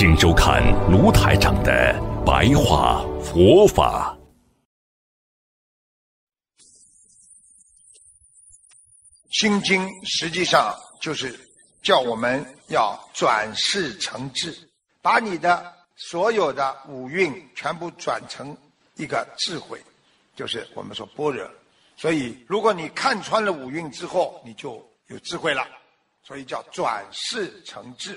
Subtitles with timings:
[0.00, 1.92] 请收看卢台长的
[2.24, 4.16] 白话佛法。
[9.30, 11.36] 心经实际上就是
[11.82, 14.56] 叫我们要转世成智，
[15.02, 18.56] 把你的所有的五蕴全部转成
[18.94, 19.82] 一个智慧，
[20.36, 21.44] 就是我们说般若。
[21.96, 25.66] 所以，如果你看穿了五蕴之后，你就有智慧了。
[26.22, 28.16] 所以叫转世成智。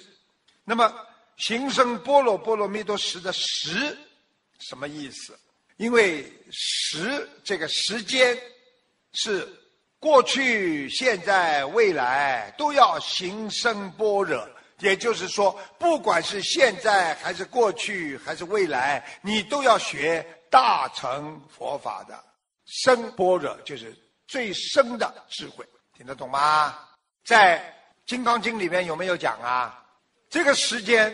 [0.64, 0.94] 那么。
[1.42, 3.98] 行深般若波罗蜜多时的时，
[4.60, 5.36] 什么意思？
[5.78, 8.38] 因为时这个时间
[9.14, 9.52] 是
[10.00, 14.48] 过去、现在、未来都要行深般若，
[14.82, 22.24] 也就是说，不管是现在还是过去还是未来，你都要学大乘佛法的
[22.84, 25.66] 深般若，就是最深的智慧，
[25.98, 26.78] 听得懂吗？
[27.26, 27.60] 在
[28.08, 29.84] 《金刚经》里面有没有讲啊？
[30.30, 31.12] 这个时间。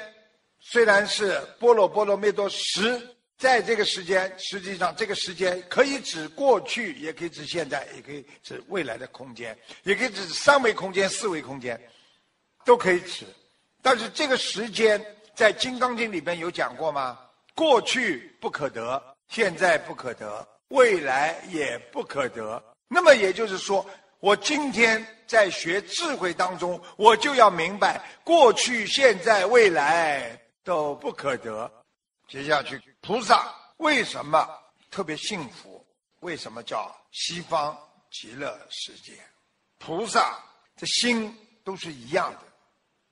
[0.69, 3.01] 虽然是波罗波罗蜜多时，
[3.37, 11.79] 在这个时间，实际上这个时间可以指过去，也可以指现在，也可以指未来的空间，也可以指三维空间、四维空间，
[12.65, 13.25] 都可以指。
[13.81, 15.01] 但是这个时间
[15.33, 17.17] 在《金刚经》里边有讲过吗？
[17.55, 22.61] 过去不可得，现在不可得，未来也不可得。
[22.89, 23.85] 那么也就是说，
[24.19, 30.37] 我今天在学智慧当中，我就要明白过去、现在、未来。
[30.67, 31.71] 都不可得。
[32.27, 34.45] 接下去，菩萨为什么
[34.91, 35.81] 特别幸福？
[36.19, 37.77] 为什么叫西方
[38.11, 39.13] 极乐世界？
[39.77, 40.37] 菩萨
[40.75, 41.33] 的心
[41.63, 42.39] 都是一样的。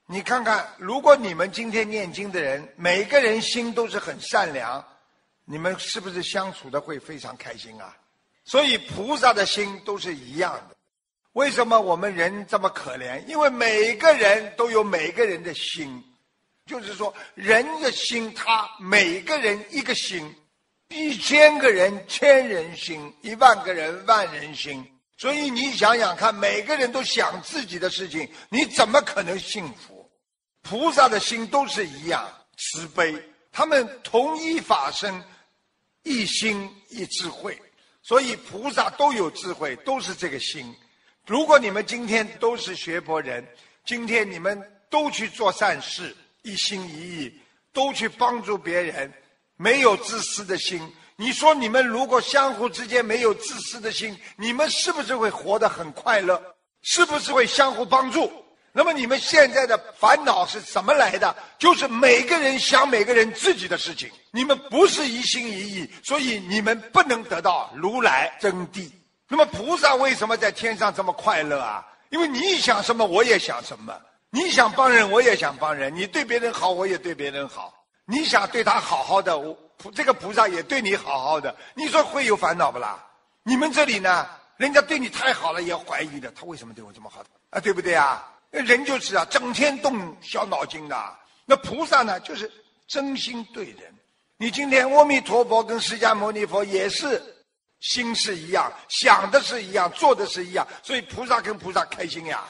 [0.04, 4.84] 你看看，如果你们今天念经的人，每个人心都是很善良，
[5.46, 7.96] 你们是不是相处的会非常开心啊？
[8.44, 10.76] 所以菩萨的心都是一样的。
[11.32, 13.24] 为什么我们人这么可怜？
[13.24, 16.05] 因为每个人都有每个人的心。
[16.66, 20.34] 就是说，人的心，他每个人一个心，
[20.88, 24.84] 一千个人千人心，一万个人万人心。
[25.16, 30.10] 所以你想想看，每个人都想自己的事情，你怎么可能幸福？
[30.62, 33.14] 菩萨的心都是一样慈悲，
[33.52, 35.22] 他们同一法身，
[36.02, 37.56] 一心一智慧。
[38.02, 40.74] 所以菩萨都有智慧，都是这个心。
[41.26, 43.46] 如果你们今天都是学佛人，
[43.84, 44.60] 今天你们
[44.90, 46.14] 都去做善事。
[46.46, 47.40] 一心一意
[47.72, 49.12] 都去帮助别人，
[49.56, 50.80] 没有自私的心。
[51.16, 56.40] 你说你们如果相互之间没有自私的心，你们是不是会活得很快乐？
[56.82, 58.30] 是不是会相互帮助？
[58.70, 61.34] 那么你们现在的烦恼是怎么来的？
[61.58, 68.88] 就是每个人想每个人自己的事情，你们不是一心一意，所以你们不能得到如来真谛。
[69.28, 71.84] 那么菩萨为什么在天上这么快乐啊？
[72.10, 73.92] 因为你想什么，我也想什么。
[74.36, 77.72] 你想帮人，我也想帮人；你对别人好，我也对别人好。
[78.04, 79.56] 你想对他好好的，我
[79.94, 81.56] 这个菩萨也对你好好的。
[81.72, 83.02] 你说会有烦恼不啦？
[83.44, 87.24] 你们这里呢，人家对你太好了，也怀疑的，他为什么对我这么好？
[87.48, 88.30] 啊，对不对啊？
[88.50, 91.16] 人就是啊，整天动小脑筋的。
[91.46, 92.52] 那菩萨呢，就是
[92.86, 93.90] 真心对人。
[94.36, 97.22] 你今天阿弥陀佛跟释迦牟尼佛也是
[97.80, 102.44] 心是一样，想的是一样，做的是一样，所以菩萨跟菩萨开心呀。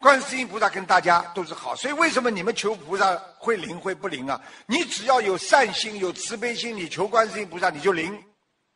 [0.00, 4.40] 观世音菩萨跟大家都是好，所以为什么你们求菩萨会灵会不灵啊？
[4.64, 8.18] 你只要有善心、有慈悲心，你求观世音菩萨你就灵。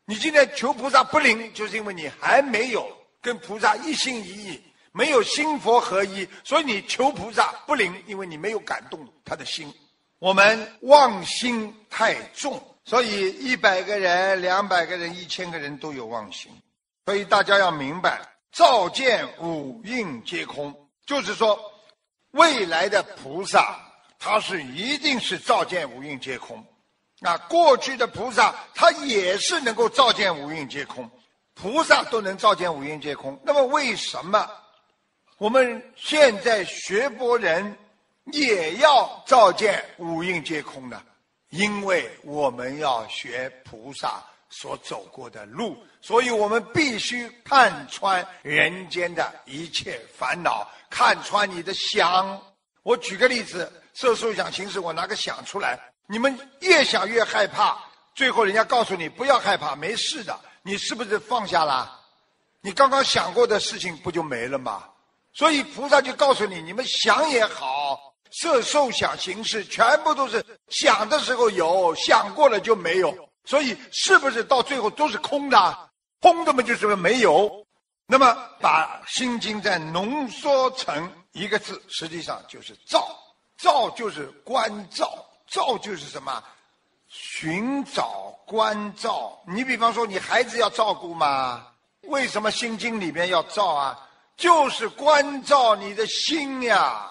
[0.05, 2.87] 你今天求菩萨不灵，就是因为你还没有
[3.23, 9.73] 跟菩萨一心一意，没有心佛合一，所以你求菩萨不灵，因为你没有感动他的心。
[10.19, 16.51] 我们妄心太重，所以一百个人、两百个人、一千个人都有妄心。
[17.03, 20.71] 所以大家要明白，照见五蕴皆空。
[21.05, 21.59] 就是说，
[22.31, 23.79] 未来的菩萨，
[24.19, 26.65] 他是一定是照见五蕴皆空。
[27.19, 31.09] 那过去的菩萨，他也是能够照见五蕴皆空。
[31.53, 34.49] 菩萨都能照见五蕴皆空，那么为什么
[35.37, 37.77] 我们现在学佛人
[38.25, 41.01] 也要照见五蕴皆空呢？
[41.51, 50.67] 因为我们要学菩萨所走过的路，所以我们必须看穿人间的一切烦恼。
[50.89, 52.41] 看穿你的想，
[52.83, 55.77] 我举个例子，色受想行识，我拿个想出来，
[56.07, 57.77] 你们越想越害怕，
[58.13, 61.99] 最后人家告诉你不要害怕，没事的，你是不是放下了？
[62.61, 64.85] 你刚刚想过的事情不就没了吗？
[65.33, 67.99] 所以菩萨就告诉你，你们想也好，
[68.31, 73.13] 色受想行识，全部都是想的时候有，想过了就没有。
[73.45, 75.89] 所以是不是到最后都是空的？
[76.21, 77.65] 空的嘛就是没有。
[78.07, 83.07] 那么把心经再浓缩成一个字，实际上就是照。
[83.57, 86.43] 照就是关照，照就是什么？
[87.07, 89.39] 寻找关照。
[89.47, 91.67] 你比方说，你孩子要照顾吗？
[92.03, 94.09] 为什么心经里面要照啊？
[94.37, 97.09] 就是关照你的心呀，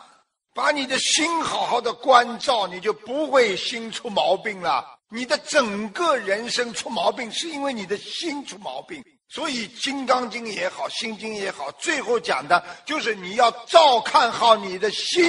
[0.53, 4.94] 把你的心好好的关照，你就不会心出毛病了。
[5.15, 9.01] 你的整个人生出毛病，是因为你的心出毛病。
[9.29, 15.25] 所以《金刚经》也好，《心经》也好，最后讲的就是你要照看好你的心，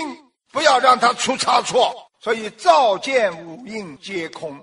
[0.52, 1.96] 不要让它出差错。
[2.20, 4.60] 所以照见五蕴皆空，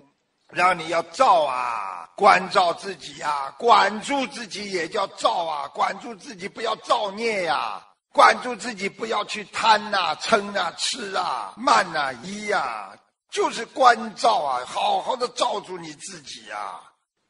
[0.49, 2.01] 让你要照啊。
[2.17, 7.81] 关照自己呀，管住自己也叫照啊，管住自己不要造孽呀，
[8.13, 12.91] 管住自己不要去贪呐、嗔啊、痴啊、慢呐、疑呀，
[13.33, 16.79] 就是关照啊，好好的照住你自己呀。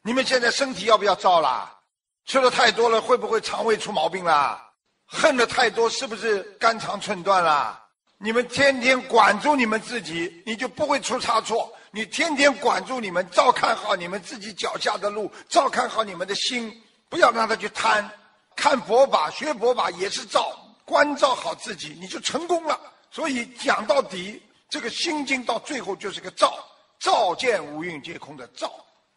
[0.02, 1.78] 你们现在身体要不要照啦？
[2.26, 4.70] 吃的太多了会不会肠胃出毛病啦？
[5.06, 7.80] 恨的太多是不是肝肠寸断啦？
[8.18, 11.72] 你们天天管住你们自己，你就不会出差错。
[11.92, 16.72] 你天天管住你们，照看好你们自己脚下的路，照看好你们的心，
[17.08, 18.10] 不要让他去贪。
[18.56, 22.80] 看佛法、学佛法也是照，关照好自己，你就成功了。
[23.10, 26.50] 所以讲到底，这个心经到最后就是个照，
[26.98, 28.72] 照见五蕴皆空的照。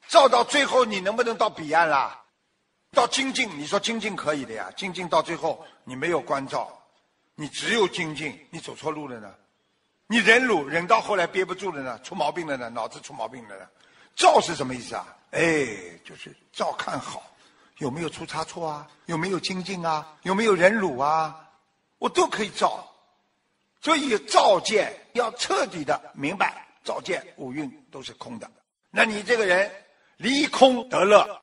[0.10, 2.22] 照到最后，你能不能到彼岸啦？
[2.92, 4.70] 到精进，你说精进可以的呀。
[4.76, 6.78] 精进到最后，你没有关照，
[7.36, 9.34] 你只有精进，你走错路了呢。
[10.08, 13.66] 你忍辱忍到后来憋不住了呢，出毛病了呢，脑子出毛病了呢。
[14.14, 15.08] 照是什么意思啊？
[15.32, 15.66] 哎，
[16.04, 17.24] 就是照看好，
[17.78, 18.86] 有没有出差错啊？
[19.06, 20.06] 有没有精进啊？
[20.24, 21.50] 有没有忍辱啊？
[21.98, 22.86] 我都可以照。
[23.80, 28.50] 所以照见要彻底的明白，照见五蕴都是空的。
[28.92, 29.70] 那你这个人
[30.18, 31.42] 离空得乐，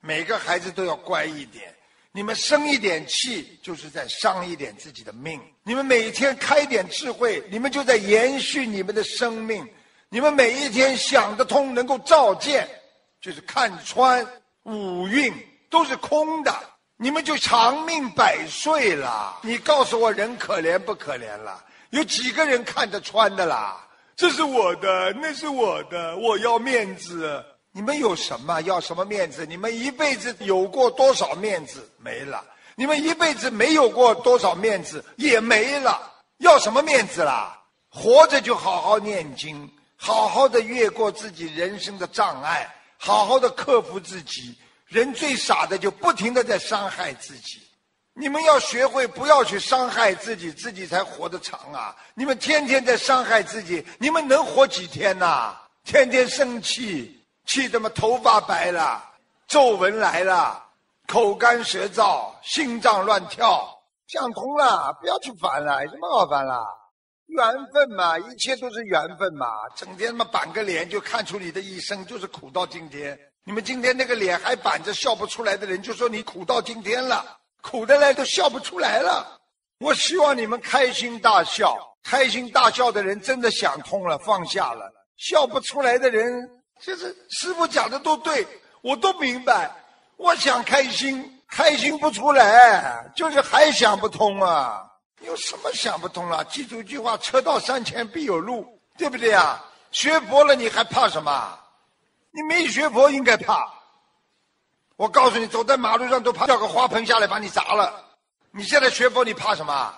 [0.00, 1.74] 每个孩子都要乖一点。
[2.12, 5.40] 你们生一点气，就是在伤一点自己的命。
[5.62, 9.66] 你们每天开点智慧，你们就在延续你们的生命。
[10.08, 12.66] 你们每一天想得通，能够照见，
[13.20, 14.26] 就是看穿
[14.64, 15.32] 五蕴
[15.68, 16.54] 都是空的，
[16.96, 19.38] 你们就长命百岁了。
[19.42, 21.62] 你告诉我，人可怜不可怜了？
[21.90, 23.76] 有几个人看得穿的啦？
[24.16, 27.44] 这是我的，那是我的，我要面子。
[27.70, 28.60] 你们有什么？
[28.62, 29.46] 要什么面子？
[29.46, 31.88] 你们一辈子有过多少面子？
[31.98, 32.44] 没了。
[32.74, 35.04] 你们一辈子没有过多少面子？
[35.16, 36.12] 也没了。
[36.38, 37.56] 要什么面子啦？
[37.88, 44.56] 活着就好好念经，好好的越过自己人生的障碍，好好的克服自己。
[44.86, 47.60] 人最傻的就不停的在伤害自己。
[48.18, 51.94] 你们要学会不要去伤害自己，自己才活得长啊！
[52.14, 55.56] 你们天天在伤害自己，你们能活几天呐？
[55.84, 57.14] 天天生气。
[57.46, 59.02] 气得嘛头发白了，
[59.46, 60.62] 皱纹来了，
[61.06, 63.66] 口干舌燥，心脏乱跳，
[64.06, 66.62] 想通了，不要去烦了，有什么好烦了？
[67.28, 69.46] 缘分嘛，一切都是缘分嘛。
[69.74, 73.18] 整天嘛板个脸，就看出你的一生就是苦到今天。
[73.44, 79.38] 你们今天那个脸还板着笑不出来的人，就说你苦到今天了，苦的来都笑不出来了。
[79.78, 84.86] 我希望你们开心大笑，开心大笑的人真的想通了，放下了；
[85.16, 86.48] 笑不出来的人。
[86.80, 88.46] 就是师傅讲的都对，
[88.82, 89.70] 我都明白。
[90.16, 94.84] 我想开心，开心不出来，就是还想不通啊！
[95.20, 96.44] 有什么想不通了？
[96.44, 99.62] 记住一句话：车到山前必有路，对不对呀？
[99.90, 101.58] 学佛了，你还怕什么？
[102.30, 103.72] 你没学佛应该怕。
[104.98, 108.04] 我告诉你，走在马路上都怕掉个花盆下来把你砸了。
[108.50, 109.94] 你现在学佛，你怕什么？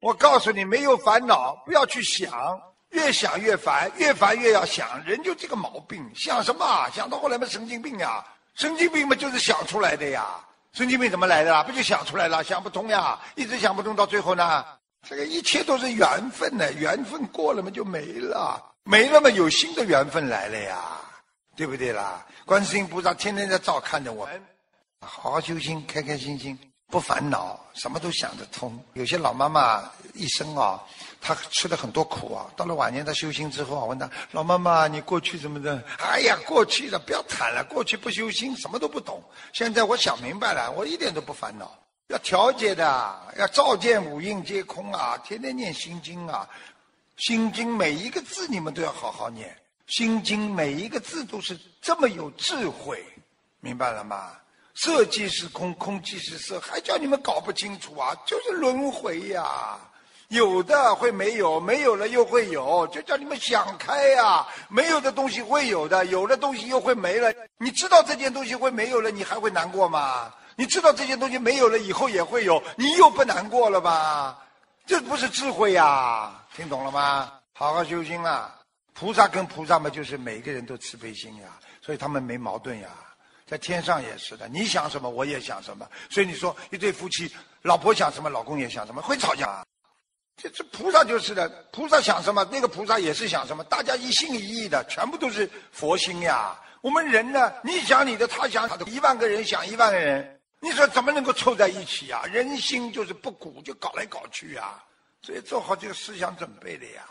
[0.00, 2.30] 我告诉你，没有烦恼，不要去想。
[2.90, 6.88] 越想越烦，越烦越要想，人就这个毛病，想什么？
[6.94, 8.24] 想到后来嘛，神经病呀！
[8.54, 10.24] 神经病嘛，就是想出来的呀！
[10.72, 11.64] 神经病怎么来的啦？
[11.64, 12.44] 不就想出来了？
[12.44, 13.18] 想不通呀！
[13.34, 14.64] 一直想不通，到最后呢，
[15.02, 20.78] 这个一切都是缘分呢，缘分过了嘛就没了，没了嘛有新的缘分来了呀，
[21.58, 22.24] 对不对啦？
[22.46, 24.40] 观世音菩萨天天在照看着我们，
[25.00, 26.56] 好好修心，开开心心。
[26.86, 28.80] 不烦恼，什么都想得通。
[28.92, 30.80] 有些老妈妈一生啊，
[31.20, 32.46] 她吃了很多苦啊。
[32.56, 35.82] 到了晚年，她修心之后啊，问她老妈妈，你过去怎么的？
[35.98, 37.64] 哎呀，过去了，不要谈了。
[37.64, 39.20] 过去不修心，什么都不懂。
[39.52, 41.76] 现在我想明白了，我一点都不烦恼。
[42.06, 46.48] 要调节的，要照见五蕴皆空啊，天天念心经啊。
[47.16, 49.54] 心经每一个字，你们都要好好念。
[49.88, 53.04] 心经每一个字都是这么有智慧，
[53.60, 54.32] 明白了吗？
[54.74, 58.14] 色即是空，空即是色，还叫你们搞不清楚啊？
[58.24, 59.78] 就是轮回呀，
[60.28, 64.46] 有的会没有，没有了又会有，就叫你们想开呀。
[64.68, 67.32] 没有的东西会有的，有的东西又会没了。
[67.56, 70.32] 你知道这件东西会没有了，你还会难过吗？
[70.54, 74.38] 你知道这件东西没有了以后也会有，你又不难过了吧？
[74.86, 76.30] 这不是智慧呀？
[76.54, 77.32] 听懂了吗？
[77.54, 78.54] 好好修心啊！
[78.98, 82.88] 菩萨跟菩萨嘛，就是每个人都慈悲心呀，所以他们没矛盾呀。
[83.46, 89.64] 在天上也是的，你想什么我也想什么，所以你说一对夫妻，老婆想什么，老公也想什么，会吵架。
[90.36, 96.60] 这这菩萨就是的，菩萨想什么，那个菩萨也是想什么，大家一心一意的，全部都是佛心呀。
[96.80, 102.24] 我们人呢，你想你的，他想他的，一万个人想一万个人，你说怎么能够凑在一起呀？
[102.32, 104.82] 人心就是不古，就搞来搞去呀。
[105.22, 107.04] 所以做好这个思想准备的呀。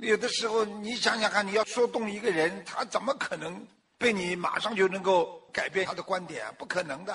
[0.00, 3.66] 有的时候你想想看，你要说动一个人，他怎么可能？
[3.98, 7.14] 被你马上就能够改变他的观点，不可能的。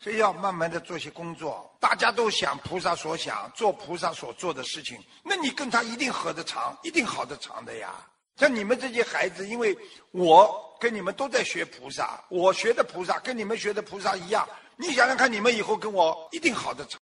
[0.00, 1.72] 所以要慢慢的做些工作。
[1.78, 7.94] 大家都想菩萨所想，做菩萨所做的事情，那你跟他一定合得长，一定好得长的呀。
[8.36, 9.76] 像你们这些孩子，因为
[10.10, 14.48] 我跟你们都在学菩萨，我学的菩萨跟你们学的菩萨一样。
[14.76, 16.99] 你想想看，你们以后跟我一定好得长。